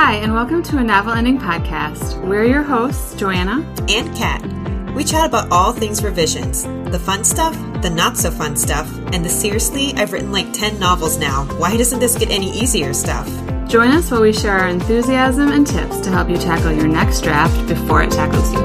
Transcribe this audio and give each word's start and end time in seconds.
Hi, 0.00 0.14
and 0.14 0.32
welcome 0.32 0.62
to 0.62 0.78
a 0.78 0.84
Novel 0.84 1.12
Ending 1.12 1.38
Podcast. 1.38 2.24
We're 2.24 2.44
your 2.44 2.62
hosts, 2.62 3.16
Joanna 3.16 3.66
and 3.88 4.16
Kat. 4.16 4.94
We 4.94 5.02
chat 5.02 5.26
about 5.26 5.50
all 5.50 5.72
things 5.72 6.04
revisions 6.04 6.62
the 6.92 7.00
fun 7.00 7.24
stuff, 7.24 7.52
the 7.82 7.90
not 7.90 8.16
so 8.16 8.30
fun 8.30 8.54
stuff, 8.56 8.88
and 9.12 9.24
the 9.24 9.28
seriously, 9.28 9.92
I've 9.94 10.12
written 10.12 10.30
like 10.30 10.52
10 10.52 10.78
novels 10.78 11.18
now. 11.18 11.46
Why 11.58 11.76
doesn't 11.76 11.98
this 11.98 12.16
get 12.16 12.30
any 12.30 12.48
easier 12.48 12.94
stuff? 12.94 13.26
Join 13.68 13.90
us 13.90 14.08
while 14.08 14.22
we 14.22 14.32
share 14.32 14.56
our 14.56 14.68
enthusiasm 14.68 15.50
and 15.50 15.66
tips 15.66 15.98
to 16.02 16.10
help 16.10 16.30
you 16.30 16.36
tackle 16.36 16.70
your 16.70 16.86
next 16.86 17.22
draft 17.22 17.66
before 17.66 18.04
it 18.04 18.12
tackles 18.12 18.52
you. 18.52 18.60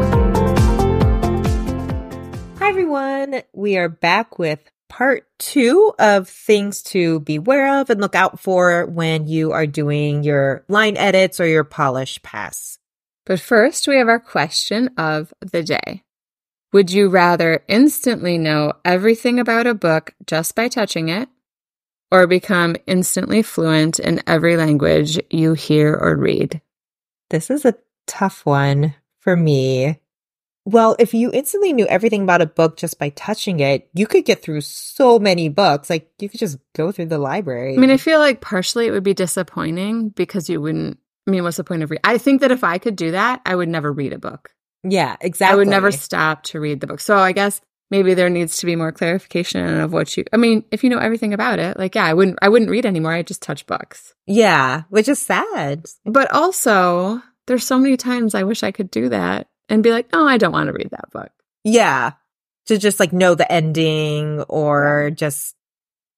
Hi, 2.60 2.70
everyone. 2.70 3.42
We 3.54 3.76
are 3.78 3.90
back 3.90 4.38
with 4.38 4.60
part 4.94 5.28
two 5.40 5.92
of 5.98 6.30
things 6.30 6.84
to 6.84 7.20
beware 7.22 7.82
of 7.82 7.90
and 7.90 8.00
look 8.00 8.14
out 8.14 8.40
for 8.40 8.86
when 8.86 9.26
you 9.26 9.52
are 9.52 9.66
doing 9.66 10.24
your 10.24 10.64
line 10.68 10.96
edits 10.98 11.40
or 11.40 11.48
your 11.48 11.64
polish 11.64 12.22
pass. 12.22 12.78
But 13.26 13.40
first, 13.40 13.88
we 13.88 13.96
have 13.98 14.08
our 14.08 14.20
question 14.20 14.92
of 14.96 15.34
the 15.40 15.64
day. 15.64 16.04
Would 16.74 16.92
you 16.92 17.10
rather 17.10 17.64
instantly 17.68 18.38
know 18.38 18.74
everything 18.86 19.40
about 19.40 19.66
a 19.66 19.74
book 19.74 20.14
just 20.28 20.56
by 20.56 20.68
touching 20.68 21.10
it, 21.10 21.28
or 22.12 22.28
become 22.28 22.76
instantly 22.86 23.42
fluent 23.42 23.98
in 23.98 24.22
every 24.28 24.58
language 24.58 25.20
you 25.32 25.54
hear 25.54 25.92
or 25.96 26.16
read? 26.16 26.62
This 27.32 27.50
is 27.50 27.66
a 27.66 27.74
tough 28.06 28.46
one 28.46 28.94
for 29.22 29.36
me. 29.36 30.00
Well, 30.66 30.96
if 30.98 31.14
you 31.14 31.30
instantly 31.32 31.74
knew 31.74 31.86
everything 31.88 32.24
about 32.24 32.42
a 32.42 32.46
book 32.46 32.78
just 32.78 32.98
by 32.98 33.10
touching 33.10 33.60
it, 33.60 33.90
you 33.94 34.08
could 34.08 34.26
get 34.26 34.42
through 34.42 34.62
so 34.62 35.20
many 35.20 35.50
books. 35.50 35.90
Like 35.90 36.10
you 36.20 36.30
could 36.30 36.40
just 36.40 36.58
go 36.74 36.92
through 36.92 37.08
the 37.08 37.18
library. 37.18 37.76
I 37.76 37.78
mean, 37.78 37.92
I 37.92 37.98
feel 37.98 38.20
like 38.20 38.40
partially 38.40 38.88
it 38.88 38.92
would 38.92 39.04
be 39.04 39.14
disappointing 39.14 40.10
because 40.10 40.50
you 40.50 40.62
wouldn't. 40.62 40.98
I 41.28 41.32
mean, 41.32 41.44
what's 41.44 41.58
the 41.58 41.64
point 41.64 41.84
of 41.84 41.92
read? 41.92 42.02
I 42.04 42.18
think 42.18 42.42
that 42.42 42.52
if 42.52 42.64
I 42.64 42.78
could 42.78 42.96
do 42.96 43.12
that, 43.12 43.42
I 43.46 43.56
would 43.56 43.70
never 43.70 43.92
read 43.92 44.14
a 44.14 44.20
book. 44.20 44.52
Yeah, 44.84 45.16
exactly. 45.22 45.54
I 45.54 45.58
would 45.58 45.68
never 45.68 45.92
stop 45.92 46.44
to 46.44 46.60
read 46.60 46.82
the 46.82 46.88
book. 46.88 47.00
So 47.00 47.18
I 47.18 47.32
guess 47.32 47.62
maybe 47.92 48.14
there 48.14 48.30
needs 48.30 48.58
to 48.58 48.66
be 48.66 48.76
more 48.76 48.92
clarification 48.92 49.80
of 49.80 49.92
what 49.92 50.16
you. 50.16 50.26
I 50.32 50.38
mean, 50.38 50.64
if 50.72 50.84
you 50.84 50.90
know 50.90 50.98
everything 50.98 51.34
about 51.34 51.60
it, 51.60 51.78
like 51.78 51.96
yeah, 51.96 52.06
I 52.06 52.14
wouldn't. 52.14 52.40
I 52.42 52.48
wouldn't 52.48 52.72
read 52.72 52.86
anymore. 52.86 53.14
I 53.14 53.24
just 53.24 53.42
touch 53.42 53.66
books. 53.68 54.14
Yeah, 54.28 54.84
which 54.90 55.10
is 55.10 55.20
sad. 55.20 55.88
But 56.06 56.32
also, 56.32 57.22
there's 57.48 57.66
so 57.66 57.78
many 57.78 57.98
times 57.98 58.34
I 58.34 58.44
wish 58.44 58.64
I 58.64 58.72
could 58.72 58.90
do 58.90 59.10
that 59.10 59.48
and 59.70 59.84
be 59.84 59.92
like, 59.92 60.08
oh, 60.14 60.28
I 60.28 60.38
don't 60.38 60.52
want 60.52 60.68
to 60.68 60.74
read 60.74 60.90
that 60.92 61.12
book. 61.12 61.32
Yeah. 61.64 62.14
To 62.68 62.78
just 62.78 63.00
like 63.00 63.14
know 63.14 63.36
the 63.36 63.52
ending 63.52 64.42
or 64.44 65.12
just 65.12 65.56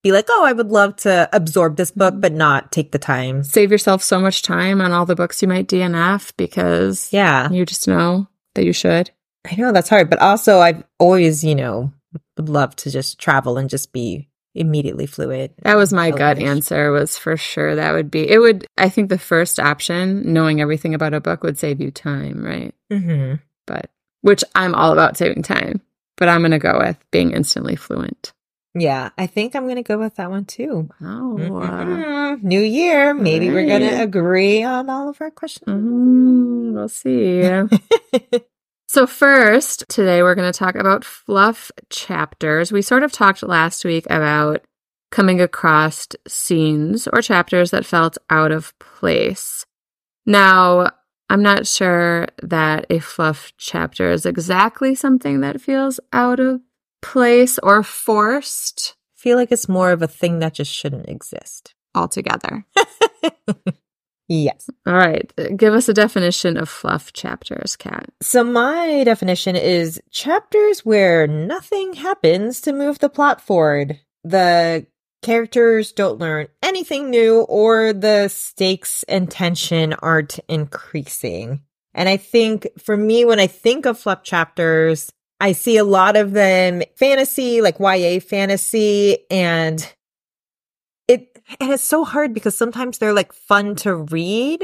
be 0.03 0.11
like, 0.11 0.27
oh, 0.29 0.45
I 0.45 0.53
would 0.53 0.69
love 0.69 0.97
to 0.97 1.27
absorb 1.33 1.77
this 1.77 1.89
book, 1.89 2.13
mm-hmm. 2.13 2.21
but 2.21 2.31
not 2.31 2.71
take 2.71 2.91
the 2.91 2.99
time. 2.99 3.43
Save 3.43 3.71
yourself 3.71 4.03
so 4.03 4.19
much 4.19 4.43
time 4.43 4.79
on 4.79 4.91
all 4.91 5.05
the 5.05 5.15
books 5.15 5.41
you 5.41 5.47
might 5.47 5.67
DNF 5.67 6.33
because 6.37 7.11
yeah, 7.11 7.49
you 7.49 7.65
just 7.65 7.87
know 7.87 8.27
that 8.53 8.65
you 8.65 8.73
should. 8.73 9.09
I 9.49 9.55
know 9.55 9.71
that's 9.71 9.89
hard, 9.89 10.09
but 10.09 10.19
also 10.19 10.59
I've 10.59 10.83
always, 10.99 11.43
you 11.43 11.55
know, 11.55 11.91
would 12.37 12.49
love 12.49 12.75
to 12.77 12.91
just 12.91 13.19
travel 13.19 13.57
and 13.57 13.69
just 13.69 13.93
be 13.93 14.29
immediately 14.55 15.05
fluid. 15.05 15.53
That 15.63 15.75
was 15.75 15.93
my 15.93 16.11
gut 16.11 16.39
answer 16.39 16.91
was 16.91 17.17
for 17.17 17.37
sure 17.37 17.75
that 17.75 17.93
would 17.93 18.09
be 18.09 18.29
it 18.29 18.39
would 18.39 18.65
I 18.77 18.89
think 18.89 19.09
the 19.09 19.19
first 19.19 19.59
option 19.59 20.33
knowing 20.33 20.61
everything 20.61 20.93
about 20.93 21.13
a 21.13 21.21
book 21.21 21.43
would 21.43 21.57
save 21.57 21.81
you 21.81 21.91
time, 21.91 22.43
right? 22.43 22.73
Mm-hmm. 22.91 23.35
But 23.67 23.89
which 24.21 24.43
I'm 24.55 24.73
all 24.73 24.91
about 24.91 25.17
saving 25.17 25.43
time, 25.43 25.81
but 26.17 26.29
I'm 26.29 26.41
going 26.41 26.51
to 26.51 26.59
go 26.59 26.79
with 26.79 26.97
being 27.11 27.31
instantly 27.31 27.75
fluent. 27.75 28.33
Yeah, 28.77 29.11
I 29.17 29.27
think 29.27 29.55
I'm 29.55 29.63
going 29.63 29.77
to 29.77 29.83
go 29.83 29.97
with 29.97 30.15
that 30.15 30.29
one 30.29 30.45
too. 30.45 30.89
Oh, 31.01 31.37
mm-hmm. 31.39 32.45
new 32.45 32.59
year. 32.59 33.13
Maybe 33.13 33.47
right. 33.47 33.55
we're 33.55 33.67
going 33.67 33.89
to 33.89 34.01
agree 34.01 34.63
on 34.63 34.89
all 34.89 35.07
of 35.07 35.21
our 35.21 35.31
questions. 35.31 35.67
Mm, 35.67 36.73
we'll 36.73 36.89
see. 36.89 37.41
So, 38.95 39.05
first, 39.05 39.83
today 39.89 40.23
we're 40.23 40.35
going 40.35 40.49
to 40.49 40.57
talk 40.57 40.75
about 40.75 41.03
fluff 41.03 41.69
chapters. 41.89 42.71
We 42.71 42.81
sort 42.81 43.03
of 43.03 43.11
talked 43.11 43.43
last 43.43 43.83
week 43.83 44.05
about 44.09 44.63
coming 45.11 45.41
across 45.41 46.07
scenes 46.29 47.05
or 47.05 47.21
chapters 47.21 47.71
that 47.71 47.85
felt 47.85 48.17
out 48.29 48.53
of 48.53 48.73
place. 48.79 49.65
Now, 50.25 50.91
I'm 51.29 51.43
not 51.43 51.67
sure 51.67 52.29
that 52.41 52.85
a 52.89 52.99
fluff 52.99 53.51
chapter 53.57 54.11
is 54.11 54.25
exactly 54.25 54.95
something 54.95 55.41
that 55.41 55.59
feels 55.59 55.99
out 56.13 56.39
of 56.39 56.61
place 57.01 57.59
or 57.61 57.83
forced. 57.83 58.95
I 59.17 59.19
feel 59.19 59.35
like 59.35 59.51
it's 59.51 59.67
more 59.67 59.91
of 59.91 60.03
a 60.03 60.07
thing 60.07 60.39
that 60.39 60.53
just 60.53 60.71
shouldn't 60.71 61.09
exist 61.09 61.75
altogether. 61.93 62.65
Yes. 64.27 64.69
All 64.87 64.93
right. 64.93 65.31
Give 65.55 65.73
us 65.73 65.87
a 65.87 65.93
definition 65.93 66.57
of 66.57 66.67
fluff 66.67 67.13
chapters, 67.13 67.75
Kat. 67.75 68.09
So, 68.21 68.43
my 68.43 69.03
definition 69.03 69.55
is 69.55 70.01
chapters 70.09 70.83
where 70.83 71.27
nothing 71.27 71.93
happens 71.93 72.59
to 72.61 72.73
move 72.73 72.99
the 72.99 73.09
plot 73.09 73.39
forward. 73.39 73.99
The 74.23 74.87
characters 75.21 75.91
don't 75.91 76.19
learn 76.19 76.47
anything 76.63 77.09
new, 77.09 77.41
or 77.41 77.93
the 77.93 78.27
stakes 78.29 79.03
and 79.03 79.29
tension 79.29 79.93
aren't 79.93 80.39
increasing. 80.47 81.61
And 81.93 82.09
I 82.09 82.17
think 82.17 82.67
for 82.77 82.97
me, 82.97 83.25
when 83.25 83.39
I 83.39 83.47
think 83.47 83.85
of 83.85 83.97
fluff 83.99 84.23
chapters, 84.23 85.11
I 85.39 85.51
see 85.51 85.77
a 85.77 85.83
lot 85.83 86.15
of 86.15 86.31
them 86.31 86.83
fantasy, 86.95 87.61
like 87.61 87.79
YA 87.79 88.19
fantasy, 88.19 89.29
and 89.29 89.94
and 91.59 91.71
it's 91.71 91.83
so 91.83 92.03
hard 92.03 92.33
because 92.33 92.57
sometimes 92.57 92.97
they're 92.97 93.13
like 93.13 93.33
fun 93.33 93.75
to 93.77 93.95
read, 93.95 94.63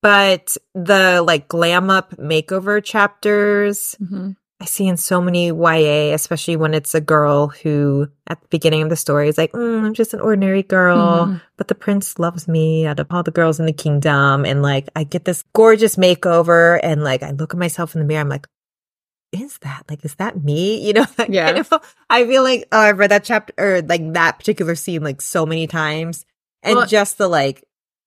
but 0.00 0.56
the 0.74 1.22
like 1.22 1.48
glam 1.48 1.90
up 1.90 2.12
makeover 2.16 2.82
chapters 2.82 3.96
mm-hmm. 4.02 4.32
I 4.62 4.64
see 4.64 4.86
in 4.86 4.96
so 4.96 5.20
many 5.20 5.48
YA, 5.48 6.14
especially 6.14 6.54
when 6.54 6.72
it's 6.72 6.94
a 6.94 7.00
girl 7.00 7.48
who 7.48 8.06
at 8.28 8.40
the 8.40 8.46
beginning 8.46 8.82
of 8.82 8.90
the 8.90 8.96
story 8.96 9.28
is 9.28 9.36
like, 9.36 9.50
mm, 9.50 9.84
I'm 9.84 9.92
just 9.92 10.14
an 10.14 10.20
ordinary 10.20 10.62
girl, 10.62 11.26
mm-hmm. 11.26 11.38
but 11.56 11.66
the 11.66 11.74
prince 11.74 12.20
loves 12.20 12.46
me 12.46 12.86
out 12.86 13.00
of 13.00 13.08
all 13.10 13.24
the 13.24 13.32
girls 13.32 13.58
in 13.58 13.66
the 13.66 13.72
kingdom. 13.72 14.44
And 14.44 14.62
like, 14.62 14.88
I 14.94 15.02
get 15.02 15.24
this 15.24 15.42
gorgeous 15.52 15.96
makeover 15.96 16.78
and 16.80 17.02
like, 17.02 17.24
I 17.24 17.32
look 17.32 17.54
at 17.54 17.58
myself 17.58 17.96
in 17.96 18.02
the 18.02 18.06
mirror. 18.06 18.20
I'm 18.20 18.28
like, 18.28 18.46
is 19.32 19.58
that? 19.58 19.84
Like 19.88 20.04
is 20.04 20.14
that 20.16 20.42
me? 20.42 20.80
You 20.92 20.92
know 20.94 21.06
yeah. 21.28 21.46
kind 21.46 21.58
of, 21.58 21.96
i 22.10 22.26
feel 22.26 22.42
like 22.42 22.68
oh 22.72 22.78
i've 22.78 22.98
read 22.98 23.10
that 23.10 23.24
chapter 23.24 23.54
or 23.56 23.82
like 23.82 24.12
that 24.12 24.38
particular 24.38 24.74
scene 24.74 25.02
like 25.02 25.22
so 25.22 25.46
many 25.46 25.66
times. 25.66 26.24
And 26.62 26.76
well, 26.76 26.86
just 26.86 27.18
the 27.18 27.28
like 27.28 27.64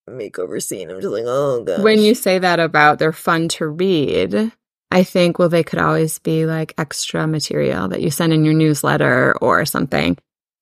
makeover 0.10 0.62
scene 0.62 0.92
i'm 0.92 1.02
just 1.02 1.12
like 1.12 1.24
oh 1.26 1.64
god 1.64 1.82
when 1.82 2.00
you 2.00 2.14
say 2.14 2.38
that 2.38 2.60
about 2.60 3.00
they're 3.00 3.12
fun 3.12 3.48
to 3.48 3.68
read 3.68 4.52
i 4.92 5.04
think 5.04 5.40
well 5.40 5.50
they 5.50 5.64
could 5.64 5.80
always 5.80 6.20
be 6.20 6.46
like 6.46 6.76
extra 6.78 7.26
material 7.26 7.88
that 7.88 8.02
you 8.02 8.12
send 8.12 8.32
in 8.32 8.46
your 8.46 8.54
newsletter 8.54 9.36
or 9.42 9.66
something. 9.66 10.16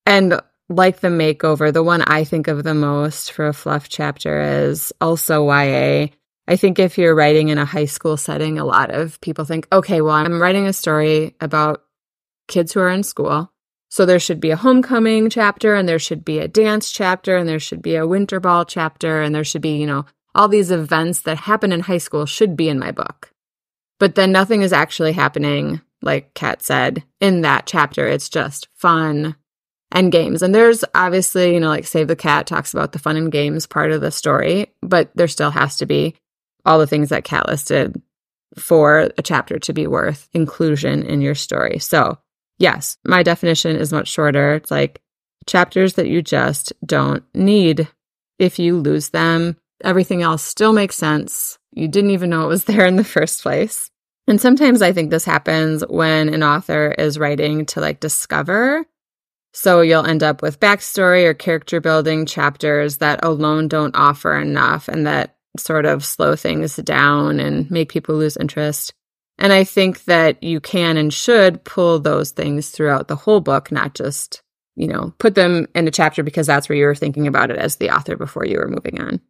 And 0.05 0.39
like 0.69 1.01
the 1.01 1.09
makeover 1.09 1.73
the 1.73 1.83
one 1.83 2.01
i 2.03 2.23
think 2.23 2.47
of 2.47 2.63
the 2.63 2.73
most 2.73 3.31
for 3.31 3.47
a 3.47 3.53
fluff 3.53 3.89
chapter 3.89 4.41
is 4.41 4.93
also 5.01 5.45
ya 5.45 6.07
I 6.47 6.55
think 6.57 6.77
if 6.77 6.97
you're 6.97 7.15
writing 7.15 7.49
in 7.49 7.57
a 7.57 7.65
high 7.65 7.85
school 7.85 8.17
setting, 8.17 8.59
a 8.59 8.65
lot 8.65 8.91
of 8.91 9.19
people 9.21 9.45
think, 9.45 9.67
okay, 9.71 10.01
well, 10.01 10.13
I'm 10.13 10.41
writing 10.41 10.67
a 10.67 10.73
story 10.73 11.35
about 11.39 11.83
kids 12.47 12.73
who 12.73 12.81
are 12.81 12.89
in 12.89 13.03
school. 13.03 13.51
So 13.89 14.05
there 14.05 14.19
should 14.19 14.39
be 14.39 14.49
a 14.49 14.57
homecoming 14.57 15.29
chapter 15.29 15.75
and 15.75 15.87
there 15.87 15.99
should 15.99 16.25
be 16.25 16.39
a 16.39 16.47
dance 16.47 16.91
chapter 16.91 17.37
and 17.37 17.47
there 17.47 17.59
should 17.59 17.81
be 17.81 17.95
a 17.95 18.07
winter 18.07 18.39
ball 18.39 18.65
chapter 18.65 19.21
and 19.21 19.33
there 19.33 19.43
should 19.43 19.61
be, 19.61 19.77
you 19.77 19.85
know, 19.85 20.05
all 20.35 20.47
these 20.47 20.71
events 20.71 21.21
that 21.21 21.37
happen 21.37 21.71
in 21.71 21.81
high 21.81 21.99
school 21.99 22.25
should 22.25 22.57
be 22.57 22.69
in 22.69 22.79
my 22.79 22.91
book. 22.91 23.31
But 23.99 24.15
then 24.15 24.31
nothing 24.31 24.63
is 24.63 24.73
actually 24.73 25.13
happening, 25.13 25.79
like 26.01 26.33
Kat 26.33 26.61
said, 26.63 27.03
in 27.21 27.41
that 27.41 27.67
chapter. 27.67 28.07
It's 28.07 28.29
just 28.29 28.67
fun 28.75 29.35
and 29.91 30.11
games. 30.11 30.41
And 30.41 30.53
there's 30.53 30.83
obviously, 30.95 31.53
you 31.53 31.59
know, 31.59 31.69
like 31.69 31.85
Save 31.85 32.07
the 32.07 32.15
Cat 32.15 32.47
talks 32.47 32.73
about 32.73 32.91
the 32.91 32.99
fun 32.99 33.15
and 33.15 33.31
games 33.31 33.67
part 33.67 33.91
of 33.91 34.01
the 34.01 34.11
story, 34.11 34.73
but 34.81 35.11
there 35.15 35.27
still 35.27 35.51
has 35.51 35.77
to 35.77 35.85
be 35.85 36.15
all 36.65 36.79
the 36.79 36.87
things 36.87 37.09
that 37.09 37.23
Kat 37.23 37.47
listed 37.47 38.01
for 38.57 39.09
a 39.17 39.21
chapter 39.21 39.59
to 39.59 39.73
be 39.73 39.87
worth 39.87 40.29
inclusion 40.33 41.03
in 41.03 41.21
your 41.21 41.35
story. 41.35 41.79
So, 41.79 42.19
yes, 42.57 42.97
my 43.03 43.23
definition 43.23 43.75
is 43.75 43.91
much 43.91 44.07
shorter. 44.07 44.55
It's 44.55 44.71
like 44.71 45.01
chapters 45.45 45.95
that 45.95 46.07
you 46.07 46.21
just 46.21 46.73
don't 46.85 47.23
need. 47.33 47.87
If 48.39 48.59
you 48.59 48.77
lose 48.77 49.09
them, 49.09 49.57
everything 49.83 50.21
else 50.21 50.43
still 50.43 50.73
makes 50.73 50.95
sense. 50.95 51.57
You 51.71 51.87
didn't 51.87 52.11
even 52.11 52.29
know 52.29 52.43
it 52.43 52.49
was 52.49 52.63
there 52.65 52.85
in 52.85 52.95
the 52.95 53.03
first 53.03 53.41
place. 53.41 53.89
And 54.27 54.39
sometimes 54.39 54.81
I 54.81 54.93
think 54.93 55.09
this 55.09 55.25
happens 55.25 55.83
when 55.89 56.33
an 56.33 56.43
author 56.43 56.91
is 56.97 57.19
writing 57.19 57.65
to 57.67 57.81
like 57.81 57.99
discover. 57.99 58.85
So 59.53 59.81
you'll 59.81 60.05
end 60.05 60.23
up 60.23 60.41
with 60.41 60.59
backstory 60.59 61.25
or 61.25 61.33
character 61.33 61.79
building 61.79 62.25
chapters 62.25 62.97
that 62.97 63.23
alone 63.23 63.67
don't 63.67 63.95
offer 63.95 64.35
enough 64.35 64.87
and 64.87 65.05
that 65.05 65.32
sort 65.57 65.85
of 65.85 66.03
slow 66.03 66.35
things 66.35 66.75
down 66.77 67.39
and 67.39 67.69
make 67.69 67.89
people 67.91 68.15
lose 68.15 68.37
interest. 68.37 68.93
And 69.37 69.51
I 69.51 69.63
think 69.63 70.05
that 70.05 70.41
you 70.43 70.59
can 70.59 70.97
and 70.97 71.13
should 71.13 71.63
pull 71.63 71.99
those 71.99 72.31
things 72.31 72.69
throughout 72.69 73.07
the 73.07 73.15
whole 73.15 73.41
book, 73.41 73.71
not 73.71 73.95
just, 73.95 74.41
you 74.75 74.87
know, 74.87 75.13
put 75.17 75.35
them 75.35 75.67
in 75.73 75.87
a 75.87 75.91
chapter 75.91 76.23
because 76.23 76.47
that's 76.47 76.69
where 76.69 76.77
you 76.77 76.85
were 76.85 76.95
thinking 76.95 77.27
about 77.27 77.49
it 77.51 77.57
as 77.57 77.77
the 77.77 77.89
author 77.89 78.15
before 78.15 78.45
you 78.45 78.57
were 78.59 78.67
moving 78.67 79.01
on. 79.01 79.21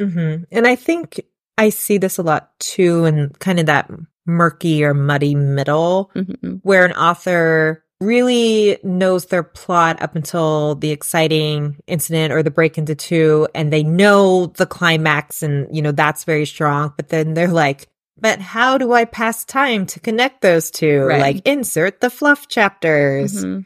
Mm-hmm. 0.00 0.44
And 0.50 0.66
I 0.66 0.74
think 0.74 1.20
I 1.56 1.68
see 1.68 1.98
this 1.98 2.18
a 2.18 2.22
lot 2.22 2.58
too 2.58 3.04
in 3.04 3.30
kind 3.38 3.60
of 3.60 3.66
that 3.66 3.90
murky 4.26 4.82
or 4.82 4.94
muddy 4.94 5.34
middle 5.34 6.10
Mhm. 6.14 6.60
where 6.62 6.84
an 6.84 6.92
author 6.92 7.83
really 8.04 8.78
knows 8.82 9.26
their 9.26 9.42
plot 9.42 10.00
up 10.02 10.14
until 10.14 10.74
the 10.76 10.90
exciting 10.90 11.76
incident 11.86 12.32
or 12.32 12.42
the 12.42 12.50
break 12.50 12.78
into 12.78 12.94
two 12.94 13.48
and 13.54 13.72
they 13.72 13.82
know 13.82 14.46
the 14.46 14.66
climax 14.66 15.42
and 15.42 15.74
you 15.74 15.82
know 15.82 15.92
that's 15.92 16.24
very 16.24 16.46
strong 16.46 16.92
but 16.96 17.08
then 17.08 17.34
they're 17.34 17.48
like 17.48 17.88
but 18.18 18.38
how 18.40 18.78
do 18.78 18.92
i 18.92 19.04
pass 19.04 19.44
time 19.44 19.86
to 19.86 19.98
connect 20.00 20.40
those 20.42 20.70
two 20.70 21.00
Right. 21.04 21.20
like 21.20 21.48
insert 21.48 22.00
the 22.00 22.10
fluff 22.10 22.46
chapters 22.48 23.44
Mhm. 23.44 23.64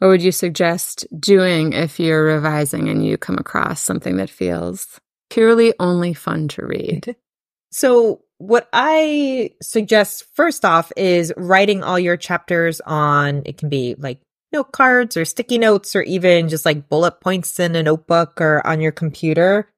What 0.00 0.08
would 0.08 0.22
you 0.22 0.30
suggest 0.30 1.06
doing 1.18 1.72
if 1.72 1.98
you're 1.98 2.22
revising 2.24 2.88
and 2.88 3.04
you 3.04 3.18
come 3.18 3.36
across 3.36 3.80
something 3.82 4.16
that 4.18 4.30
feels 4.30 5.00
purely 5.28 5.74
only 5.80 6.14
fun 6.14 6.46
to 6.48 6.64
read? 6.64 7.16
So, 7.70 8.22
what 8.38 8.68
I 8.72 9.50
suggest 9.60 10.24
first 10.34 10.64
off 10.64 10.92
is 10.96 11.32
writing 11.36 11.82
all 11.82 11.98
your 11.98 12.16
chapters 12.16 12.80
on 12.80 13.42
it 13.44 13.58
can 13.58 13.68
be 13.68 13.96
like 13.98 14.20
note 14.52 14.72
cards 14.72 15.16
or 15.16 15.24
sticky 15.24 15.58
notes 15.58 15.94
or 15.94 16.02
even 16.02 16.48
just 16.48 16.64
like 16.64 16.88
bullet 16.88 17.20
points 17.20 17.58
in 17.60 17.76
a 17.76 17.82
notebook 17.82 18.40
or 18.40 18.66
on 18.66 18.80
your 18.80 18.92
computer. 18.92 19.70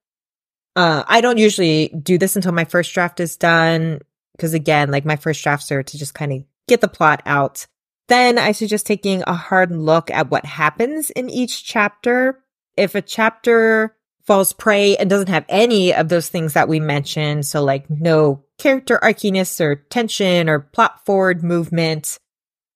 Uh, 0.77 1.03
I 1.07 1.21
don't 1.21 1.39
usually 1.39 1.89
do 1.89 2.19
this 2.19 2.37
until 2.37 2.53
my 2.53 2.65
first 2.65 2.93
draft 2.93 3.19
is 3.19 3.37
done 3.37 4.01
because 4.37 4.55
again, 4.55 4.91
like 4.91 5.05
my 5.05 5.17
first 5.17 5.43
drafts 5.43 5.73
are 5.73 5.83
to 5.83 5.99
just 5.99 6.15
kind 6.15 6.33
of 6.33 6.45
get 6.69 6.81
the 6.81 6.89
plot 6.89 7.23
out. 7.27 7.67
Then 8.09 8.39
I 8.39 8.53
suggest 8.53 8.87
taking 8.87 9.23
a 9.27 9.35
hard 9.35 9.73
look 9.73 10.11
at 10.11 10.31
what 10.31 10.45
happens 10.45 11.11
in 11.11 11.31
each 11.31 11.65
chapter. 11.65 12.43
If 12.77 12.95
a 12.95 13.03
chapter 13.03 13.97
falls 14.27 14.53
prey 14.53 14.97
and 14.97 15.11
doesn't 15.11 15.29
have 15.29 15.45
any 15.49 15.93
of 15.95 16.09
those 16.09 16.29
things 16.29 16.53
that 16.55 16.69
we 16.69 16.81
mentioned, 16.81 17.47
so 17.47 17.63
like 17.63 17.89
no 17.91 18.45
character 18.59 18.99
arciness 19.03 19.61
or 19.61 19.77
tension 19.77 20.49
or 20.49 20.61
plot 20.61 21.05
forward 21.05 21.43
movement, 21.43 22.19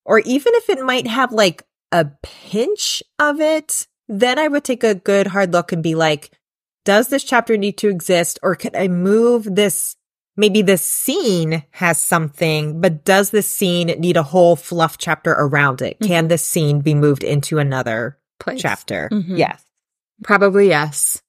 or 0.04 0.18
even 0.20 0.52
if 0.56 0.68
it 0.68 0.84
might 0.84 1.06
have 1.06 1.32
like 1.32 1.62
a 1.92 2.06
pinch 2.22 3.02
of 3.18 3.40
it, 3.40 3.86
then 4.08 4.38
I 4.38 4.48
would 4.48 4.64
take 4.64 4.84
a 4.84 4.94
good 4.94 5.28
hard 5.28 5.52
look 5.52 5.72
and 5.72 5.82
be 5.82 5.94
like, 5.94 6.30
does 6.84 7.08
this 7.08 7.24
chapter 7.24 7.56
need 7.56 7.78
to 7.78 7.88
exist 7.88 8.38
or 8.42 8.54
could 8.54 8.76
I 8.76 8.88
move 8.88 9.54
this? 9.54 9.96
Maybe 10.36 10.62
this 10.62 10.82
scene 10.82 11.62
has 11.70 11.96
something, 11.96 12.80
but 12.80 13.04
does 13.04 13.30
this 13.30 13.46
scene 13.46 13.86
need 13.86 14.16
a 14.16 14.24
whole 14.24 14.56
fluff 14.56 14.98
chapter 14.98 15.30
around 15.30 15.80
it? 15.80 16.00
Can 16.00 16.26
this 16.26 16.44
scene 16.44 16.80
be 16.80 16.92
moved 16.92 17.22
into 17.22 17.58
another 17.58 18.18
Place. 18.40 18.60
chapter? 18.60 19.08
Mhm. 19.12 19.38
Yes. 19.38 19.62
Probably 20.24 20.68
yes. 20.68 21.22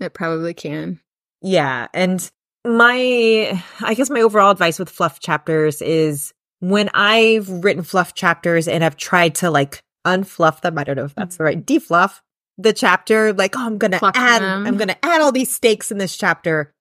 It 0.00 0.14
probably 0.14 0.54
can. 0.54 1.00
Yeah. 1.42 1.88
And 1.94 2.30
my, 2.64 3.62
I 3.80 3.94
guess 3.94 4.10
my 4.10 4.22
overall 4.22 4.50
advice 4.50 4.78
with 4.78 4.88
fluff 4.88 5.20
chapters 5.20 5.82
is 5.82 6.32
when 6.60 6.90
I've 6.94 7.48
written 7.48 7.82
fluff 7.82 8.14
chapters 8.14 8.66
and 8.66 8.84
I've 8.84 8.96
tried 8.96 9.34
to 9.36 9.50
like 9.50 9.82
unfluff 10.06 10.62
them, 10.62 10.78
I 10.78 10.84
don't 10.84 10.96
know 10.96 11.04
if 11.04 11.14
that's 11.14 11.36
mm-hmm. 11.36 11.42
the 11.42 11.44
right 11.44 11.64
defluff 11.66 12.20
the 12.58 12.72
chapter, 12.72 13.32
like, 13.32 13.56
oh, 13.56 13.66
I'm 13.66 13.78
going 13.78 13.92
to 13.92 14.00
add, 14.14 14.42
them. 14.42 14.66
I'm 14.66 14.76
going 14.76 14.88
to 14.88 15.04
add 15.04 15.20
all 15.20 15.32
these 15.32 15.54
stakes 15.54 15.90
in 15.90 15.98
this 15.98 16.16
chapter. 16.16 16.72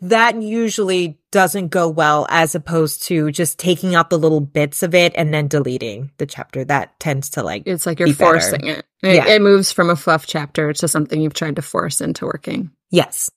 That 0.00 0.40
usually 0.42 1.18
doesn't 1.36 1.68
go 1.68 1.86
well 1.86 2.26
as 2.30 2.54
opposed 2.54 3.02
to 3.04 3.30
just 3.30 3.58
taking 3.58 3.94
out 3.94 4.08
the 4.08 4.18
little 4.18 4.40
bits 4.40 4.82
of 4.82 4.94
it 4.94 5.12
and 5.16 5.34
then 5.34 5.48
deleting 5.48 6.10
the 6.16 6.24
chapter. 6.24 6.64
That 6.64 6.98
tends 6.98 7.28
to 7.30 7.42
like, 7.42 7.64
It's 7.66 7.84
like 7.84 7.98
you're 7.98 8.08
Be 8.08 8.14
forcing 8.14 8.66
it. 8.66 8.86
It, 9.02 9.16
Yeah. 9.16 9.26
it 9.28 9.42
moves 9.42 9.70
from 9.70 9.90
a 9.90 9.96
fluff 9.96 10.26
chapter 10.26 10.72
to 10.72 10.88
something 10.88 11.20
you've 11.20 11.34
tried 11.34 11.56
to 11.56 11.62
force 11.62 12.00
into 12.00 12.24
working. 12.24 12.70
yes, 12.90 13.28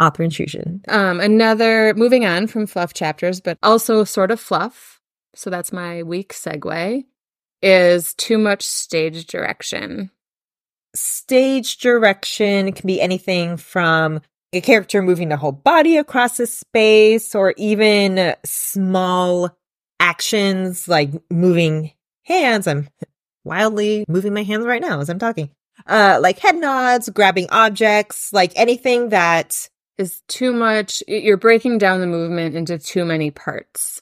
author 0.00 0.24
intrusion. 0.24 0.82
Um, 0.88 1.20
another 1.20 1.94
moving 1.94 2.26
on 2.26 2.48
from 2.48 2.66
fluff 2.66 2.92
chapters, 2.94 3.40
but 3.40 3.58
also 3.62 4.02
sort 4.02 4.32
of 4.32 4.40
fluff. 4.40 5.00
So 5.36 5.48
that's 5.48 5.72
my 5.72 6.02
weak 6.02 6.32
segue. 6.32 7.04
Is 7.62 8.12
too 8.14 8.38
much 8.38 8.62
stage 8.66 9.26
direction. 9.26 10.10
stage 10.94 11.78
direction 11.78 12.72
can 12.72 12.86
be 12.86 13.00
anything 13.00 13.56
from 13.56 14.20
a 14.56 14.60
character 14.60 15.02
moving 15.02 15.28
the 15.28 15.36
whole 15.36 15.52
body 15.52 15.96
across 15.96 16.38
a 16.40 16.46
space 16.46 17.34
or 17.34 17.54
even 17.56 18.34
small 18.44 19.56
actions 20.00 20.88
like 20.88 21.10
moving 21.30 21.92
hands. 22.24 22.66
I'm 22.66 22.88
wildly 23.44 24.04
moving 24.08 24.34
my 24.34 24.42
hands 24.42 24.66
right 24.66 24.80
now 24.82 25.00
as 25.00 25.08
I'm 25.08 25.18
talking. 25.18 25.50
Uh, 25.86 26.18
like 26.20 26.38
head 26.38 26.56
nods, 26.56 27.08
grabbing 27.10 27.46
objects, 27.50 28.32
like 28.32 28.52
anything 28.56 29.10
that, 29.10 29.68
Is 29.98 30.22
too 30.28 30.52
much. 30.52 31.02
You're 31.06 31.36
breaking 31.36 31.78
down 31.78 32.00
the 32.00 32.06
movement 32.06 32.54
into 32.54 32.78
too 32.78 33.04
many 33.04 33.30
parts. 33.30 34.00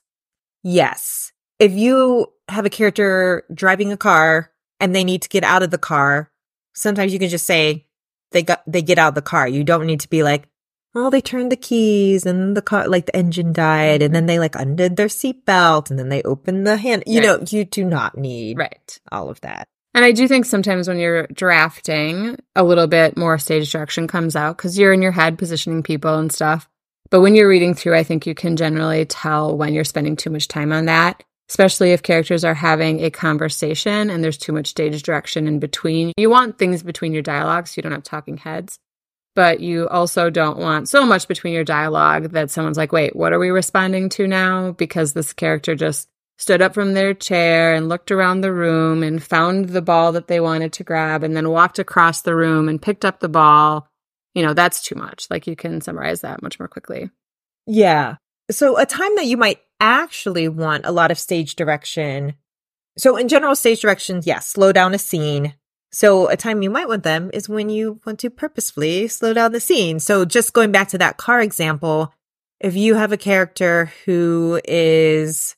yes. 0.62 1.30
If 1.60 1.72
you 1.72 2.26
have 2.48 2.66
a 2.66 2.70
character 2.70 3.44
driving 3.54 3.92
a 3.92 3.96
car 3.96 4.50
and 4.80 4.92
they 4.94 5.04
need 5.04 5.22
to 5.22 5.28
get 5.28 5.44
out 5.44 5.62
of 5.62 5.70
the 5.70 5.78
car, 5.78 6.30
sometimes 6.74 7.12
you 7.12 7.18
can 7.20 7.28
just 7.28 7.46
say 7.46 7.86
they 8.34 8.42
got 8.42 8.62
they 8.66 8.82
get 8.82 8.98
out 8.98 9.08
of 9.08 9.14
the 9.14 9.22
car. 9.22 9.48
You 9.48 9.64
don't 9.64 9.86
need 9.86 10.00
to 10.00 10.10
be 10.10 10.22
like, 10.22 10.46
oh, 10.94 11.08
they 11.08 11.22
turned 11.22 11.50
the 11.50 11.56
keys 11.56 12.26
and 12.26 12.54
the 12.56 12.62
car 12.62 12.86
like 12.86 13.06
the 13.06 13.16
engine 13.16 13.54
died, 13.54 14.02
and 14.02 14.14
then 14.14 14.26
they 14.26 14.38
like 14.38 14.54
undid 14.56 14.96
their 14.96 15.06
seatbelt 15.08 15.88
and 15.88 15.98
then 15.98 16.10
they 16.10 16.22
opened 16.22 16.66
the 16.66 16.76
hand. 16.76 17.04
You 17.06 17.20
Right. 17.20 17.26
know, 17.40 17.44
you 17.48 17.64
do 17.64 17.84
not 17.84 18.18
need 18.18 18.58
Right. 18.58 19.00
all 19.10 19.30
of 19.30 19.40
that. 19.40 19.66
And 19.94 20.04
I 20.04 20.12
do 20.12 20.26
think 20.28 20.44
sometimes 20.44 20.88
when 20.88 20.98
you're 20.98 21.26
drafting, 21.28 22.36
a 22.56 22.64
little 22.64 22.86
bit 22.88 23.16
more 23.16 23.38
stage 23.38 23.70
direction 23.72 24.06
comes 24.08 24.36
out 24.36 24.56
because 24.56 24.76
you're 24.78 24.92
in 24.92 25.02
your 25.02 25.12
head 25.12 25.38
positioning 25.38 25.82
people 25.82 26.18
and 26.18 26.30
stuff. 26.32 26.68
But 27.10 27.20
when 27.20 27.34
you're 27.36 27.48
reading 27.48 27.74
through, 27.74 27.94
I 27.96 28.02
think 28.02 28.26
you 28.26 28.34
can 28.34 28.56
generally 28.56 29.04
tell 29.04 29.56
when 29.56 29.72
you're 29.72 29.84
spending 29.84 30.16
too 30.16 30.30
much 30.30 30.48
time 30.48 30.72
on 30.72 30.86
that, 30.86 31.22
especially 31.48 31.92
if 31.92 32.02
characters 32.02 32.44
are 32.44 32.54
having 32.54 33.04
a 33.04 33.10
conversation 33.10 34.10
and 34.10 34.22
there's 34.22 34.38
too 34.38 34.52
much 34.52 34.68
stage 34.68 35.02
direction 35.02 35.46
in 35.46 35.58
between. 35.58 36.12
You 36.16 36.30
want 36.30 36.58
things 36.58 36.82
between 36.82 37.12
your 37.12 37.22
dialogues, 37.22 37.70
so 37.70 37.78
you 37.78 37.82
don't 37.82 37.92
have 37.92 38.02
talking 38.02 38.36
heads. 38.36 38.78
But 39.34 39.58
you 39.60 39.88
also 39.88 40.30
don't 40.30 40.58
want 40.58 40.88
so 40.88 41.04
much 41.04 41.26
between 41.26 41.54
your 41.54 41.64
dialogue 41.64 42.30
that 42.30 42.50
someone's 42.50 42.76
like, 42.76 42.92
wait, 42.92 43.16
what 43.16 43.32
are 43.32 43.38
we 43.38 43.50
responding 43.50 44.08
to 44.10 44.28
now? 44.28 44.72
Because 44.72 45.12
this 45.12 45.32
character 45.32 45.74
just 45.74 46.08
stood 46.38 46.62
up 46.62 46.74
from 46.74 46.94
their 46.94 47.14
chair 47.14 47.74
and 47.74 47.88
looked 47.88 48.10
around 48.10 48.40
the 48.40 48.52
room 48.52 49.02
and 49.02 49.22
found 49.22 49.70
the 49.70 49.82
ball 49.82 50.12
that 50.12 50.28
they 50.28 50.40
wanted 50.40 50.72
to 50.74 50.84
grab 50.84 51.24
and 51.24 51.36
then 51.36 51.50
walked 51.50 51.78
across 51.78 52.22
the 52.22 52.34
room 52.34 52.68
and 52.68 52.82
picked 52.82 53.04
up 53.04 53.20
the 53.20 53.28
ball. 53.28 53.88
You 54.34 54.42
know, 54.42 54.54
that's 54.54 54.82
too 54.82 54.94
much. 54.94 55.26
Like 55.30 55.46
you 55.46 55.56
can 55.56 55.80
summarize 55.80 56.22
that 56.22 56.42
much 56.42 56.58
more 56.58 56.68
quickly. 56.68 57.10
Yeah. 57.66 58.16
So 58.50 58.76
a 58.76 58.86
time 58.86 59.16
that 59.16 59.26
you 59.26 59.36
might 59.36 59.60
actually 59.80 60.48
want 60.48 60.86
a 60.86 60.92
lot 60.92 61.10
of 61.10 61.18
stage 61.18 61.56
direction. 61.56 62.34
So 62.98 63.16
in 63.16 63.28
general, 63.28 63.56
stage 63.56 63.80
directions, 63.80 64.26
yes, 64.26 64.46
slow 64.46 64.72
down 64.72 64.94
a 64.94 64.98
scene. 64.98 65.54
So 65.92 66.28
a 66.28 66.36
time 66.36 66.62
you 66.62 66.70
might 66.70 66.88
want 66.88 67.04
them 67.04 67.30
is 67.32 67.48
when 67.48 67.68
you 67.68 68.00
want 68.04 68.18
to 68.20 68.30
purposefully 68.30 69.08
slow 69.08 69.32
down 69.32 69.52
the 69.52 69.60
scene. 69.60 70.00
So 70.00 70.24
just 70.24 70.52
going 70.52 70.72
back 70.72 70.88
to 70.88 70.98
that 70.98 71.16
car 71.16 71.40
example, 71.40 72.12
if 72.60 72.74
you 72.74 72.94
have 72.94 73.12
a 73.12 73.16
character 73.16 73.92
who 74.04 74.60
is, 74.64 75.54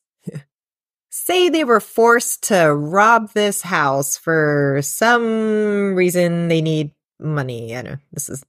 say 1.11 1.49
they 1.49 1.65
were 1.65 1.81
forced 1.81 2.45
to 2.45 2.75
rob 2.75 3.33
this 3.33 3.63
house 3.63 4.17
for 4.17 4.81
some 4.83 5.95
reason 5.95 6.49
they 6.49 6.61
need 6.61 6.93
money. 7.19 7.75
I 7.75 7.83
know 7.83 7.97
this 8.13 8.29
is 8.29 8.45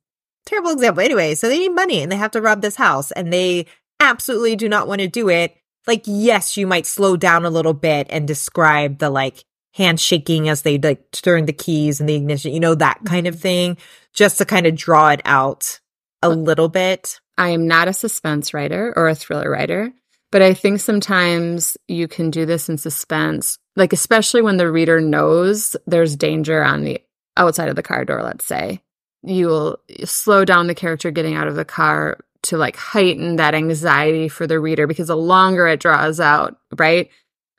terrible 0.45 0.71
example. 0.71 1.03
Anyway, 1.03 1.35
so 1.35 1.47
they 1.47 1.59
need 1.59 1.75
money 1.75 2.01
and 2.01 2.11
they 2.11 2.17
have 2.17 2.31
to 2.31 2.41
rob 2.41 2.61
this 2.61 2.75
house 2.75 3.11
and 3.11 3.31
they 3.31 3.65
absolutely 3.99 4.55
do 4.55 4.69
not 4.69 4.87
want 4.87 5.01
to 5.01 5.07
do 5.07 5.29
it. 5.29 5.55
Like, 5.85 6.03
yes, 6.05 6.57
you 6.57 6.67
might 6.67 6.85
slow 6.85 7.15
down 7.15 7.45
a 7.45 7.49
little 7.49 7.73
bit 7.73 8.07
and 8.09 8.27
describe 8.27 8.99
the 8.99 9.09
like 9.09 9.45
hand 9.73 9.99
shaking 9.99 10.49
as 10.49 10.63
they 10.63 10.77
like 10.77 11.11
turn 11.11 11.45
the 11.45 11.53
keys 11.53 11.99
and 11.99 12.09
the 12.09 12.15
ignition, 12.15 12.53
you 12.53 12.59
know, 12.59 12.75
that 12.75 12.99
kind 13.05 13.27
of 13.27 13.35
mm-hmm. 13.35 13.41
thing, 13.41 13.77
just 14.13 14.37
to 14.39 14.45
kind 14.45 14.65
of 14.65 14.75
draw 14.75 15.09
it 15.09 15.21
out 15.23 15.79
a 16.21 16.29
little 16.29 16.67
bit. 16.67 17.19
I 17.37 17.49
am 17.49 17.67
not 17.67 17.87
a 17.87 17.93
suspense 17.93 18.53
writer 18.53 18.93
or 18.95 19.07
a 19.07 19.15
thriller 19.15 19.49
writer, 19.49 19.93
but 20.31 20.41
I 20.41 20.53
think 20.53 20.79
sometimes 20.79 21.77
you 21.87 22.07
can 22.07 22.31
do 22.31 22.45
this 22.45 22.67
in 22.67 22.77
suspense, 22.77 23.59
like 23.75 23.93
especially 23.93 24.41
when 24.41 24.57
the 24.57 24.71
reader 24.71 24.99
knows 24.99 25.75
there's 25.85 26.15
danger 26.15 26.63
on 26.63 26.83
the 26.83 27.01
outside 27.37 27.69
of 27.69 27.75
the 27.75 27.83
car 27.83 28.03
door, 28.03 28.23
let's 28.23 28.45
say. 28.45 28.81
You 29.23 29.47
will 29.47 29.79
slow 30.05 30.45
down 30.45 30.67
the 30.67 30.75
character 30.75 31.11
getting 31.11 31.35
out 31.35 31.47
of 31.47 31.55
the 31.55 31.65
car 31.65 32.19
to 32.47 32.57
like 32.57 32.75
heighten 32.75 33.37
that 33.37 33.55
anxiety 33.55 34.27
for 34.29 34.47
the 34.47 34.59
reader 34.59 34.87
because 34.87 35.07
the 35.07 35.15
longer 35.15 35.67
it 35.67 35.79
draws 35.79 36.19
out, 36.19 36.57
right? 36.77 37.09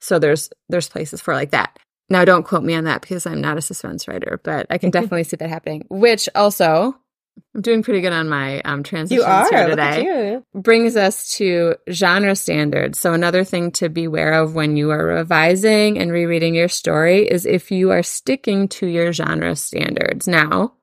So 0.00 0.18
there's 0.18 0.50
there's 0.68 0.88
places 0.88 1.20
for 1.20 1.34
like 1.34 1.50
that. 1.50 1.78
Now 2.10 2.24
don't 2.24 2.44
quote 2.44 2.64
me 2.64 2.74
on 2.74 2.84
that 2.84 3.00
because 3.00 3.26
I'm 3.26 3.40
not 3.40 3.58
a 3.58 3.62
suspense 3.62 4.08
writer, 4.08 4.40
but 4.42 4.66
I 4.70 4.78
can 4.78 4.90
definitely 4.92 5.24
see 5.24 5.36
that 5.36 5.48
happening. 5.48 5.86
Which 5.88 6.28
also 6.34 6.96
I'm 7.54 7.60
doing 7.60 7.82
pretty 7.82 8.00
good 8.00 8.12
on 8.12 8.28
my 8.28 8.60
um 8.62 8.82
transitions 8.82 9.48
here 9.50 9.68
today 9.68 10.04
you. 10.04 10.44
brings 10.60 10.96
us 10.96 11.36
to 11.36 11.76
genre 11.90 12.34
standards. 12.34 12.98
So, 12.98 13.12
another 13.12 13.44
thing 13.44 13.70
to 13.72 13.88
beware 13.88 14.34
of 14.34 14.54
when 14.54 14.76
you 14.76 14.90
are 14.90 15.04
revising 15.04 15.98
and 15.98 16.10
rereading 16.10 16.54
your 16.54 16.68
story 16.68 17.28
is 17.28 17.46
if 17.46 17.70
you 17.70 17.90
are 17.90 18.02
sticking 18.02 18.68
to 18.68 18.86
your 18.86 19.12
genre 19.12 19.54
standards. 19.56 20.26
Now, 20.26 20.74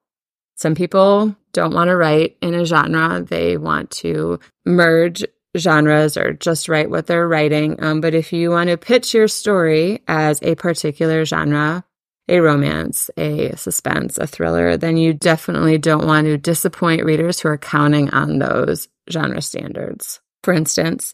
Some 0.56 0.76
people 0.76 1.36
don't 1.54 1.74
want 1.74 1.90
to 1.90 1.96
write 1.96 2.38
in 2.42 2.54
a 2.54 2.66
genre. 2.66 3.22
They 3.22 3.58
want 3.58 3.92
to 3.92 4.40
merge 4.66 5.24
genres 5.58 6.18
or 6.18 6.34
just 6.34 6.70
write 6.70 6.90
what 6.90 7.08
they're 7.08 7.28
writing. 7.28 7.82
Um, 7.82 8.02
but 8.02 8.14
if 8.14 8.34
you 8.34 8.50
want 8.50 8.70
to 8.70 8.78
pitch 8.78 9.14
your 9.14 9.28
story 9.28 10.02
as 10.08 10.42
a 10.42 10.56
particular 10.56 11.26
genre, 11.26 11.84
a 12.28 12.40
romance, 12.40 13.10
a 13.18 13.56
suspense, 13.56 14.18
a 14.18 14.28
thriller, 14.28 14.78
then 14.78 14.98
you 14.98 15.14
definitely 15.14 15.78
don't 15.78 16.08
want 16.08 16.26
to 16.26 16.38
disappoint 16.38 17.06
readers 17.06 17.40
who 17.40 17.50
are 17.50 17.58
counting 17.58 18.10
on 18.10 18.40
those 18.40 18.88
genre 19.10 19.42
standards. 19.42 20.20
For 20.44 20.54
instance, 20.54 21.14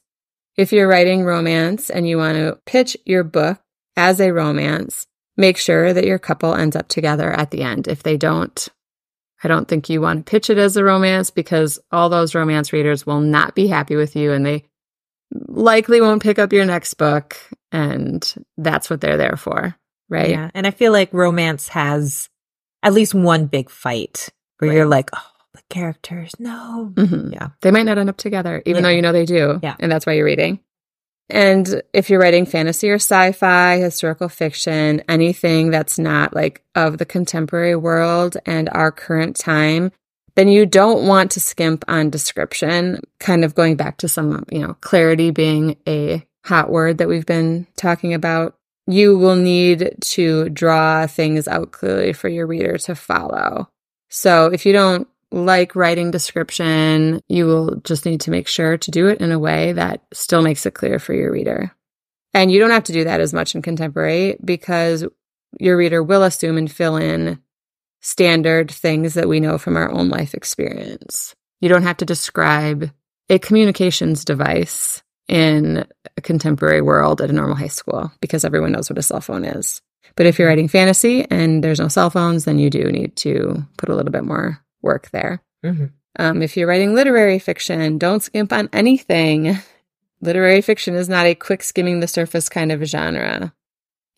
if 0.57 0.71
you're 0.71 0.87
writing 0.87 1.23
romance 1.23 1.89
and 1.89 2.07
you 2.07 2.17
want 2.17 2.37
to 2.37 2.59
pitch 2.65 2.97
your 3.05 3.23
book 3.23 3.59
as 3.97 4.19
a 4.19 4.31
romance, 4.31 5.07
make 5.37 5.57
sure 5.57 5.93
that 5.93 6.05
your 6.05 6.19
couple 6.19 6.55
ends 6.55 6.75
up 6.75 6.87
together 6.87 7.31
at 7.31 7.51
the 7.51 7.63
end. 7.63 7.87
If 7.87 8.03
they 8.03 8.17
don't, 8.17 8.67
I 9.43 9.47
don't 9.47 9.67
think 9.67 9.89
you 9.89 10.01
want 10.01 10.25
to 10.25 10.29
pitch 10.29 10.49
it 10.49 10.57
as 10.57 10.77
a 10.77 10.83
romance 10.83 11.31
because 11.31 11.79
all 11.91 12.09
those 12.09 12.35
romance 12.35 12.71
readers 12.73 13.05
will 13.05 13.21
not 13.21 13.55
be 13.55 13.67
happy 13.67 13.95
with 13.95 14.15
you 14.15 14.31
and 14.31 14.45
they 14.45 14.65
likely 15.47 16.01
won't 16.01 16.21
pick 16.21 16.39
up 16.39 16.53
your 16.53 16.65
next 16.65 16.93
book. 16.95 17.37
And 17.71 18.33
that's 18.57 18.89
what 18.89 19.01
they're 19.01 19.17
there 19.17 19.37
for 19.37 19.75
right? 20.11 20.29
Yeah. 20.29 20.51
And 20.53 20.67
I 20.67 20.71
feel 20.71 20.91
like 20.91 21.11
romance 21.11 21.69
has 21.69 22.29
at 22.83 22.93
least 22.93 23.15
one 23.15 23.47
big 23.47 23.71
fight 23.71 24.29
where 24.59 24.69
right. 24.69 24.75
you're 24.75 24.85
like, 24.85 25.09
oh, 25.13 25.27
the 25.53 25.61
characters, 25.69 26.33
no. 26.37 26.91
Mm-hmm. 26.93 27.33
Yeah. 27.33 27.49
They 27.61 27.71
might 27.71 27.83
not 27.83 27.97
end 27.97 28.09
up 28.09 28.17
together, 28.17 28.61
even 28.65 28.83
yeah. 28.83 28.89
though 28.89 28.95
you 28.95 29.01
know 29.01 29.13
they 29.13 29.25
do. 29.25 29.59
Yeah. 29.63 29.75
And 29.79 29.91
that's 29.91 30.05
why 30.05 30.13
you're 30.13 30.25
reading. 30.25 30.59
And 31.31 31.81
if 31.93 32.09
you're 32.09 32.19
writing 32.19 32.45
fantasy 32.45 32.89
or 32.89 32.95
sci 32.95 33.31
fi, 33.31 33.77
historical 33.77 34.29
fiction, 34.29 35.01
anything 35.07 35.71
that's 35.71 35.97
not 35.97 36.35
like 36.35 36.61
of 36.75 36.97
the 36.97 37.05
contemporary 37.05 37.75
world 37.75 38.37
and 38.45 38.69
our 38.69 38.91
current 38.91 39.37
time, 39.37 39.91
then 40.35 40.47
you 40.47 40.65
don't 40.65 41.07
want 41.07 41.31
to 41.31 41.39
skimp 41.39 41.83
on 41.87 42.09
description. 42.09 43.01
Kind 43.19 43.43
of 43.43 43.55
going 43.55 43.75
back 43.75 43.97
to 43.97 44.07
some, 44.07 44.45
you 44.51 44.59
know, 44.59 44.75
clarity 44.81 45.31
being 45.31 45.77
a 45.87 46.25
hot 46.45 46.69
word 46.69 46.97
that 46.99 47.07
we've 47.07 47.25
been 47.25 47.67
talking 47.75 48.13
about 48.13 48.55
you 48.87 49.17
will 49.17 49.35
need 49.35 49.95
to 50.01 50.49
draw 50.49 51.07
things 51.07 51.47
out 51.47 51.71
clearly 51.71 52.13
for 52.13 52.27
your 52.29 52.47
reader 52.47 52.77
to 52.77 52.95
follow. 52.95 53.69
So 54.09 54.47
if 54.47 54.65
you 54.65 54.73
don't 54.73 55.07
like 55.31 55.75
writing 55.75 56.11
description, 56.11 57.21
you 57.29 57.45
will 57.45 57.75
just 57.83 58.05
need 58.05 58.21
to 58.21 58.31
make 58.31 58.47
sure 58.47 58.77
to 58.77 58.91
do 58.91 59.07
it 59.07 59.21
in 59.21 59.31
a 59.31 59.39
way 59.39 59.73
that 59.73 60.01
still 60.13 60.41
makes 60.41 60.65
it 60.65 60.73
clear 60.73 60.99
for 60.99 61.13
your 61.13 61.31
reader. 61.31 61.71
And 62.33 62.51
you 62.51 62.59
don't 62.59 62.71
have 62.71 62.85
to 62.85 62.93
do 62.93 63.03
that 63.05 63.19
as 63.19 63.33
much 63.33 63.55
in 63.55 63.61
contemporary 63.61 64.37
because 64.43 65.05
your 65.59 65.77
reader 65.77 66.01
will 66.01 66.23
assume 66.23 66.57
and 66.57 66.71
fill 66.71 66.97
in 66.97 67.41
standard 68.01 68.71
things 68.71 69.13
that 69.13 69.27
we 69.27 69.39
know 69.39 69.57
from 69.57 69.77
our 69.77 69.91
own 69.91 70.09
life 70.09 70.33
experience. 70.33 71.35
You 71.59 71.69
don't 71.69 71.83
have 71.83 71.97
to 71.97 72.05
describe 72.05 72.91
a 73.29 73.39
communications 73.39 74.25
device 74.25 75.03
in 75.27 75.85
a 76.17 76.21
contemporary 76.21 76.81
world 76.81 77.21
at 77.21 77.29
a 77.29 77.33
normal 77.33 77.55
high 77.55 77.67
school 77.67 78.11
because 78.19 78.43
everyone 78.43 78.71
knows 78.71 78.89
what 78.89 78.97
a 78.99 79.03
cell 79.03 79.21
phone 79.21 79.45
is. 79.45 79.81
But 80.15 80.25
if 80.25 80.39
you're 80.39 80.47
writing 80.47 80.67
fantasy 80.67 81.25
and 81.29 81.63
there's 81.63 81.79
no 81.79 81.87
cell 81.87 82.09
phones, 82.09 82.45
then 82.45 82.59
you 82.59 82.69
do 82.69 82.83
need 82.91 83.15
to 83.17 83.65
put 83.77 83.89
a 83.89 83.95
little 83.95 84.11
bit 84.11 84.25
more 84.25 84.59
work 84.81 85.09
there. 85.11 85.41
Mm-hmm. 85.63 85.85
Um, 86.19 86.41
if 86.41 86.57
you're 86.57 86.67
writing 86.67 86.93
literary 86.93 87.39
fiction, 87.39 87.97
don't 87.97 88.21
skimp 88.21 88.51
on 88.51 88.69
anything. 88.73 89.57
Literary 90.23 90.61
fiction 90.61 90.93
is 90.93 91.09
not 91.09 91.25
a 91.25 91.33
quick 91.33 91.63
skimming 91.63 91.99
the 91.99 92.07
surface 92.07 92.47
kind 92.47 92.71
of 92.71 92.81
a 92.81 92.85
genre. 92.85 93.53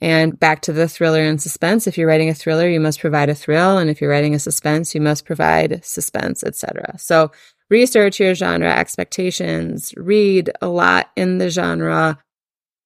And 0.02 0.38
back 0.38 0.64
to 0.64 0.74
the 0.74 0.90
thriller 0.90 1.22
and 1.22 1.42
suspense. 1.42 1.88
If 1.88 1.98
you're 1.98 2.10
writing 2.10 2.28
a 2.28 2.34
thriller, 2.34 2.68
you 2.68 2.82
must 2.82 3.00
provide 3.00 3.30
a 3.30 3.36
thrill. 3.36 3.78
And 3.78 3.90
if 3.90 4.02
you're 4.02 4.10
writing 4.10 4.36
a 4.36 4.40
suspense, 4.40 4.94
you 4.94 5.00
must 5.00 5.24
provide 5.24 5.86
suspense, 5.86 6.44
etc. 6.44 6.96
So 6.98 7.32
research 7.70 8.20
your 8.20 8.36
genre 8.36 8.70
expectations, 8.70 9.94
read 9.96 10.52
a 10.62 10.68
lot 10.68 11.10
in 11.16 11.38
the 11.38 11.50
genre, 11.50 12.20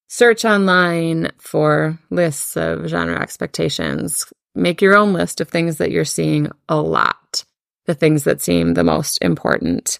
search 0.08 0.44
online 0.44 1.30
for 1.38 1.98
lists 2.10 2.56
of 2.56 2.86
genre 2.86 3.20
expectations, 3.20 4.32
make 4.54 4.80
your 4.80 4.96
own 4.96 5.12
list 5.12 5.40
of 5.40 5.48
things 5.48 5.78
that 5.78 5.90
you're 5.90 6.04
seeing 6.04 6.50
a 6.68 6.80
lot, 6.80 7.44
the 7.88 7.94
things 7.94 8.22
that 8.22 8.40
seem 8.40 8.74
the 8.74 8.84
most 8.84 9.18
important, 9.20 9.98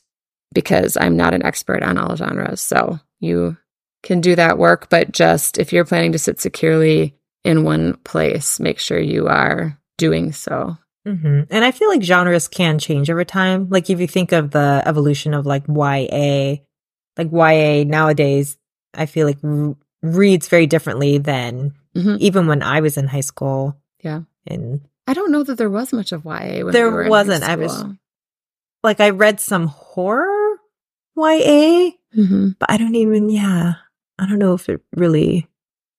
because 0.55 0.97
I'm 0.97 1.17
not 1.17 1.35
an 1.35 1.45
expert 1.45 1.83
on 1.83 1.99
all 1.99 2.15
genres. 2.15 2.61
So 2.61 3.01
you 3.19 3.57
can 4.05 4.21
do 4.21 4.37
that 4.37 4.59
work, 4.59 4.89
but 4.89 5.11
just 5.11 5.59
if 5.59 5.73
you're 5.73 5.85
planning 5.85 6.13
to 6.13 6.19
sit 6.19 6.41
securely 6.41 7.17
in 7.43 7.65
one 7.65 7.95
place, 8.05 8.61
make 8.61 8.79
sure 8.79 9.01
you 9.01 9.27
are 9.27 9.77
doing 9.97 10.31
so 10.31 10.79
Mm-hmm. 11.09 11.43
And 11.51 11.65
I 11.65 11.71
feel 11.71 11.89
like 11.89 12.03
genres 12.03 12.49
can 12.49 12.79
change 12.79 13.11
over 13.11 13.25
time. 13.25 13.69
Like 13.71 13.89
if 13.89 13.99
you 14.01 14.07
think 14.07 14.33
of 14.33 14.51
the 14.51 14.83
evolution 14.85 15.33
of 15.33 15.47
like 15.47 15.65
YA, 15.67 16.57
like 17.17 17.33
YA 17.33 17.85
nowadays, 17.85 18.59
I 18.93 19.07
feel 19.07 19.27
like 19.27 19.39
r- 19.43 19.77
reads 20.03 20.49
very 20.49 20.67
differently 20.67 21.19
than 21.19 21.73
mm-hmm. 21.97 22.17
even 22.21 22.47
when 22.47 22.63
I 22.63 22.81
was 22.81 22.99
in 22.99 23.07
high 23.07 23.23
school. 23.23 23.77
Yeah. 24.03 24.23
And 24.47 24.87
I 25.09 25.15
don't 25.15 25.33
know 25.33 25.43
that 25.43 25.57
there 25.57 25.71
was 25.71 25.91
much 25.95 26.13
of 26.13 26.27
YA. 26.27 26.65
When 26.65 26.71
there 26.71 26.95
we 26.95 27.09
wasn't. 27.09 27.43
I 27.43 27.57
was 27.57 27.83
like, 28.83 29.01
I 29.01 29.09
read 29.09 29.41
some 29.41 29.69
horror 29.69 30.59
YA, 31.17 31.93
mm-hmm. 32.15 32.51
but 32.59 32.71
I 32.71 32.77
don't 32.77 32.95
even, 32.95 33.31
yeah, 33.31 33.73
I 34.19 34.27
don't 34.27 34.39
know 34.39 34.53
if 34.53 34.69
it 34.69 34.83
really 34.95 35.49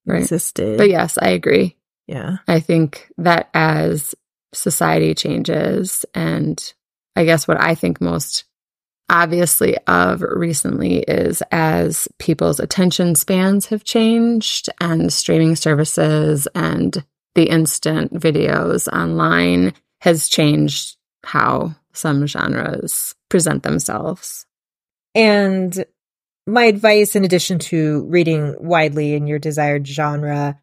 right. 0.06 0.22
existed. 0.22 0.78
But 0.78 0.92
yes, 0.92 1.18
I 1.20 1.30
agree. 1.30 1.76
Yeah. 2.06 2.38
I 2.48 2.60
think 2.60 3.12
that 3.18 3.50
as 3.56 4.14
society 4.54 5.16
changes. 5.16 6.06
And 6.14 6.62
I 7.16 7.26
guess 7.26 7.48
what 7.48 7.60
I 7.60 7.74
think 7.74 8.00
most 8.00 8.44
obviously 9.10 9.76
of 9.88 10.22
recently 10.22 11.00
is 11.00 11.42
as 11.52 12.08
people's 12.20 12.60
attention 12.60 13.16
spans 13.16 13.66
have 13.68 13.84
changed 13.84 14.70
and 14.80 15.12
streaming 15.12 15.56
services 15.56 16.48
and 16.54 17.04
the 17.36 17.50
instant 17.50 18.14
videos 18.14 18.88
online 18.88 19.74
has 20.02 20.28
changed 20.28 20.98
how 21.24 21.76
some 21.94 22.26
genres 22.26 23.16
present 23.30 23.64
themselves. 23.64 24.46
And 25.16 25.86
my 26.48 26.64
advice, 26.64 27.16
in 27.16 27.26
addition 27.26 27.60
to 27.60 28.06
reading 28.06 28.56
widely 28.60 29.14
in 29.14 29.28
your 29.28 29.40
desired 29.40 29.88
genre, 29.88 30.60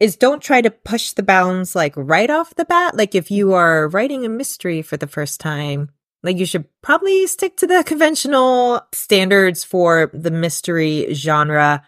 is 0.00 0.16
don't 0.16 0.42
try 0.42 0.60
to 0.60 0.70
push 0.70 1.12
the 1.12 1.22
bounds 1.22 1.74
like 1.74 1.94
right 1.96 2.30
off 2.30 2.54
the 2.54 2.64
bat. 2.64 2.96
Like 2.96 3.14
if 3.14 3.30
you 3.30 3.54
are 3.54 3.88
writing 3.88 4.24
a 4.24 4.28
mystery 4.28 4.82
for 4.82 4.96
the 4.96 5.06
first 5.06 5.40
time, 5.40 5.90
like 6.22 6.38
you 6.38 6.46
should 6.46 6.66
probably 6.82 7.26
stick 7.26 7.56
to 7.58 7.66
the 7.66 7.84
conventional 7.84 8.80
standards 8.92 9.62
for 9.62 10.10
the 10.12 10.30
mystery 10.30 11.12
genre. 11.14 11.86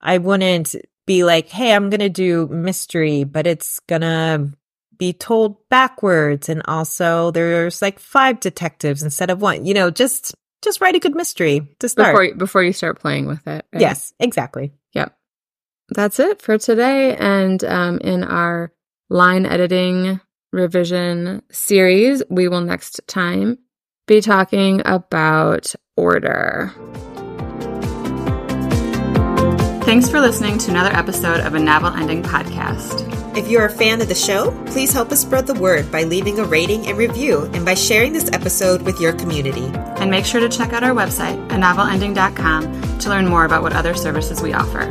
I 0.00 0.18
wouldn't 0.18 0.76
be 1.10 1.24
like, 1.24 1.48
hey, 1.48 1.72
I'm 1.72 1.90
going 1.90 2.00
to 2.00 2.08
do 2.08 2.46
mystery, 2.48 3.24
but 3.24 3.46
it's 3.46 3.80
going 3.80 4.02
to 4.02 4.52
be 4.96 5.12
told 5.12 5.56
backwards. 5.68 6.48
And 6.48 6.62
also 6.66 7.30
there's 7.30 7.82
like 7.82 7.98
five 7.98 8.40
detectives 8.40 9.02
instead 9.02 9.30
of 9.30 9.40
one, 9.40 9.64
you 9.64 9.74
know, 9.74 9.90
just, 9.90 10.34
just 10.62 10.80
write 10.80 10.94
a 10.94 11.00
good 11.00 11.14
mystery 11.14 11.66
to 11.80 11.88
start. 11.88 12.14
Before, 12.14 12.34
before 12.36 12.62
you 12.62 12.72
start 12.72 13.00
playing 13.00 13.26
with 13.26 13.46
it. 13.46 13.64
Right? 13.72 13.80
Yes, 13.80 14.12
exactly. 14.20 14.72
Yep 14.92 15.16
that's 15.90 16.20
it 16.20 16.40
for 16.40 16.58
today. 16.58 17.16
And 17.16 17.62
um, 17.64 17.98
in 17.98 18.24
our 18.24 18.72
line 19.08 19.46
editing 19.46 20.20
revision 20.52 21.42
series, 21.50 22.22
we 22.30 22.48
will 22.48 22.60
next 22.60 23.00
time 23.06 23.58
be 24.06 24.20
talking 24.20 24.82
about 24.84 25.74
order. 25.96 26.72
Thanks 29.90 30.08
for 30.08 30.20
listening 30.20 30.56
to 30.58 30.70
another 30.70 30.92
episode 30.92 31.40
of 31.40 31.54
a 31.54 31.58
Novel 31.58 31.92
Ending 31.92 32.22
Podcast. 32.22 33.36
If 33.36 33.48
you're 33.48 33.64
a 33.64 33.68
fan 33.68 34.00
of 34.00 34.06
the 34.06 34.14
show, 34.14 34.52
please 34.66 34.92
help 34.92 35.10
us 35.10 35.20
spread 35.20 35.48
the 35.48 35.54
word 35.54 35.90
by 35.90 36.04
leaving 36.04 36.38
a 36.38 36.44
rating 36.44 36.86
and 36.86 36.96
review 36.96 37.50
and 37.54 37.64
by 37.64 37.74
sharing 37.74 38.12
this 38.12 38.30
episode 38.32 38.82
with 38.82 39.00
your 39.00 39.12
community. 39.14 39.66
And 39.98 40.08
make 40.08 40.26
sure 40.26 40.40
to 40.40 40.48
check 40.48 40.72
out 40.72 40.84
our 40.84 40.94
website, 40.94 41.44
anovelending.com, 41.48 42.98
to 43.00 43.08
learn 43.08 43.26
more 43.26 43.44
about 43.44 43.64
what 43.64 43.72
other 43.72 43.94
services 43.94 44.40
we 44.40 44.52
offer. 44.52 44.84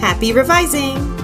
Happy 0.00 0.32
revising! 0.32 1.19